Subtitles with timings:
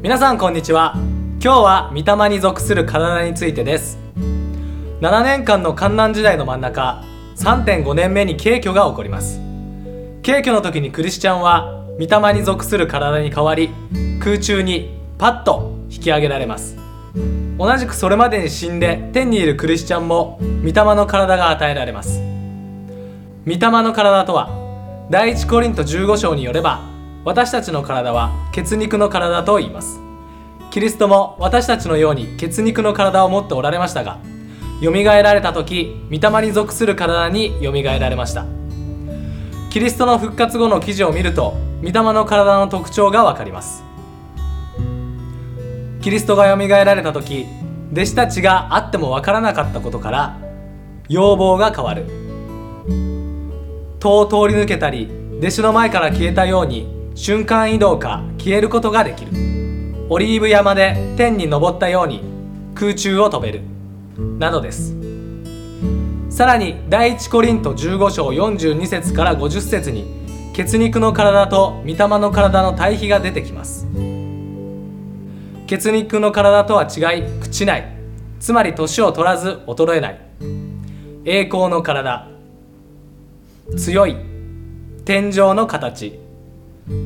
[0.00, 0.94] 皆さんこんにちは。
[1.42, 3.98] 今日は御霊に属する体についてです。
[5.00, 7.02] 7年間の観難時代の真ん中
[7.34, 9.40] 3.5年目に軽挙が起こります。
[10.24, 13.70] 軽挙の時にクリスチャンは御霊に属する体に変わり
[14.20, 16.76] 空中にパッと引き上げられます。
[17.58, 22.20] 同じくそれまでに死んで天にいるクリスチャンも御霊の体が与えられます。
[23.44, 24.48] 御霊の体とは
[25.10, 26.97] 第一コリント15章によれば
[27.28, 30.00] 私たちの体は血肉の体と言います。
[30.70, 34.18] キリストも私たちのように血肉の体を持っておられましたが
[34.82, 38.46] 蘇られた時御霊に属する体に蘇られました。
[39.68, 43.84] キリストの復活後の記事を見ると御霊の体の特徴がわかります。
[46.00, 47.44] キリストが蘇られた時
[47.92, 50.38] 弟子たちがあってもわからなかったことから
[51.10, 52.06] 要望が変わる。
[54.00, 55.10] 戸を通り抜けたり
[55.40, 59.32] 弟子の前から消えたように瞬間移動か消えることができる。
[60.08, 62.22] オリーブ山で天に昇ったように
[62.76, 63.62] 空中を飛べる。
[64.38, 64.94] などです。
[66.30, 70.06] さらに第一コリント15章42節から50節に
[70.54, 73.88] 血肉の体と御霊の体の対比が出てきます。
[75.66, 76.88] 血肉の体とは違い
[77.40, 77.96] 朽ちない。
[78.38, 80.20] つまり年を取らず衰えない。
[81.24, 82.28] 栄光の体。
[83.76, 84.16] 強い。
[85.04, 86.27] 天井の形。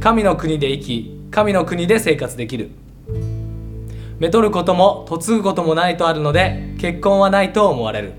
[0.00, 2.70] 神の国で生き神の国で生活できる。
[4.18, 8.12] めとることも嫁ぐこともないとあるので結婚はないと思われる。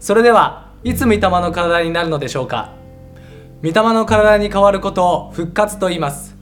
[0.00, 2.72] それではいつ御霊の体になるのでしょうか。
[3.62, 6.36] 御霊の体に変わることを復活と言います。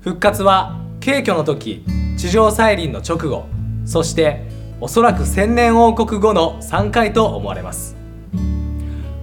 [0.00, 1.84] 復活は軽挙の時
[2.16, 3.46] 地上再臨の直後
[3.84, 4.48] そして
[4.80, 7.96] おそらく千年王国後の3回と思われます。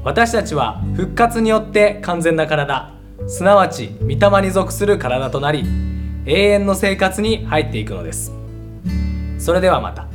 [0.03, 2.98] 私たちは復活によって完全な体
[3.29, 5.63] すなわち御霊に属する体となり
[6.25, 8.33] 永遠の生活に入っていくのです。
[9.37, 10.08] それではまた。